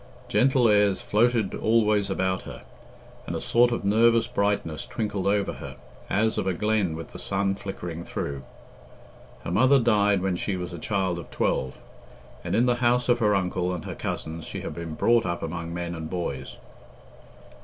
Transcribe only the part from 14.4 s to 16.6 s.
she had been brought up among men and boys.